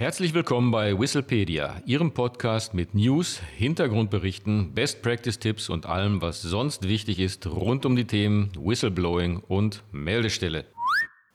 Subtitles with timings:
[0.00, 6.40] Herzlich willkommen bei Whistlepedia, Ihrem Podcast mit News, Hintergrundberichten, Best Practice Tipps und allem, was
[6.40, 10.64] sonst wichtig ist rund um die Themen Whistleblowing und Meldestelle.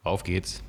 [0.03, 0.63] Auf geht's!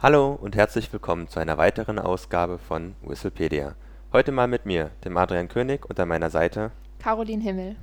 [0.00, 3.74] Hallo und herzlich willkommen zu einer weiteren Ausgabe von Whistlepedia.
[4.10, 7.76] Heute mal mit mir, dem Adrian König und an meiner Seite Caroline Himmel.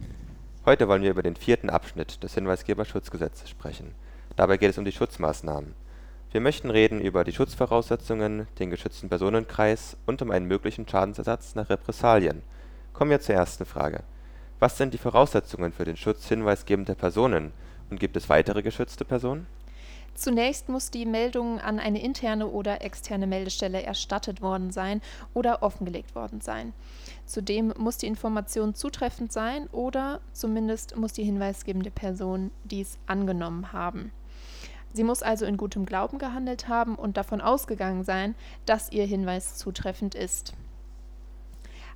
[0.66, 3.94] Heute wollen wir über den vierten Abschnitt des Hinweisgeberschutzgesetzes sprechen.
[4.38, 5.76] Dabei geht es um die Schutzmaßnahmen.
[6.32, 11.70] Wir möchten reden über die Schutzvoraussetzungen, den geschützten Personenkreis und um einen möglichen Schadensersatz nach
[11.70, 12.44] Repressalien.
[12.94, 14.04] Kommen wir zur ersten Frage.
[14.60, 17.52] Was sind die Voraussetzungen für den Schutz hinweisgebender Personen
[17.90, 19.48] und gibt es weitere geschützte Personen?
[20.16, 25.02] Zunächst muss die Meldung an eine interne oder externe Meldestelle erstattet worden sein
[25.34, 26.72] oder offengelegt worden sein.
[27.26, 34.14] Zudem muss die Information zutreffend sein oder zumindest muss die hinweisgebende Person dies angenommen haben.
[34.96, 38.34] Sie muss also in gutem Glauben gehandelt haben und davon ausgegangen sein,
[38.66, 40.54] dass ihr Hinweis zutreffend ist.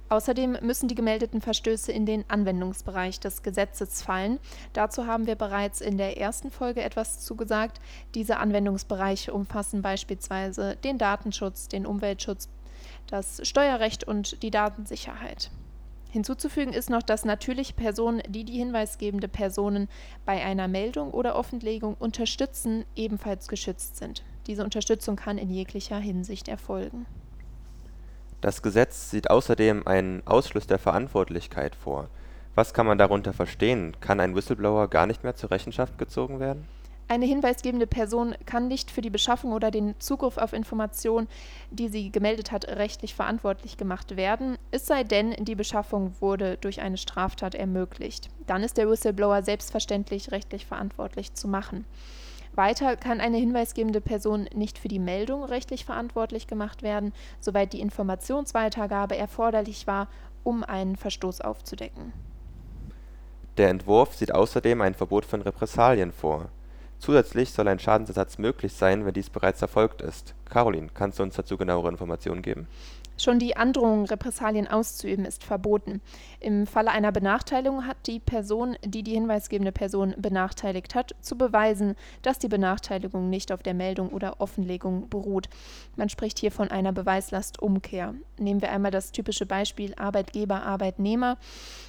[0.10, 4.40] Außerdem müssen die gemeldeten Verstöße in den Anwendungsbereich des Gesetzes fallen.
[4.74, 7.80] Dazu haben wir bereits in der ersten Folge etwas zugesagt.
[8.16, 12.50] Diese Anwendungsbereiche umfassen beispielsweise den Datenschutz, den Umweltschutz,
[13.08, 15.52] das Steuerrecht und die Datensicherheit.
[16.12, 19.88] Hinzuzufügen ist noch, dass natürliche Personen, die die hinweisgebende Personen
[20.26, 24.24] bei einer Meldung oder Offenlegung unterstützen, ebenfalls geschützt sind.
[24.48, 27.06] Diese Unterstützung kann in jeglicher Hinsicht erfolgen.
[28.42, 32.10] Das Gesetz sieht außerdem einen Ausschluss der Verantwortlichkeit vor.
[32.56, 33.96] Was kann man darunter verstehen?
[34.00, 36.68] Kann ein Whistleblower gar nicht mehr zur Rechenschaft gezogen werden?
[37.12, 41.28] Eine hinweisgebende Person kann nicht für die Beschaffung oder den Zugriff auf Informationen,
[41.72, 46.82] die sie gemeldet hat, rechtlich verantwortlich gemacht werden, es sei denn, die Beschaffung wurde durch
[46.82, 48.30] eine Straftat ermöglicht.
[48.46, 51.86] Dann ist der Whistleblower selbstverständlich rechtlich verantwortlich zu machen.
[52.54, 57.82] Weiter kann eine hinweisgebende Person nicht für die Meldung rechtlich verantwortlich gemacht werden, soweit die
[57.82, 60.10] Informationsweitergabe erforderlich war,
[60.44, 62.14] um einen Verstoß aufzudecken.
[63.58, 66.52] Der Entwurf sieht außerdem ein Verbot von Repressalien vor.
[67.00, 70.36] Zusätzlich soll ein Schadensersatz möglich sein, wenn dies bereits erfolgt ist.
[70.50, 72.68] Caroline, kannst du uns dazu genauere Informationen geben
[73.20, 76.00] Schon die Androhung, Repressalien auszuüben, ist verboten.
[76.40, 81.96] Im Falle einer Benachteiligung hat die Person, die die hinweisgebende Person benachteiligt hat, zu beweisen,
[82.22, 85.50] dass die Benachteiligung nicht auf der Meldung oder Offenlegung beruht.
[85.98, 88.16] Man spricht hier von einer Beweislastumkehr.
[88.38, 91.38] Nehmen wir einmal das typische Beispiel Arbeitgeber, Arbeitnehmer.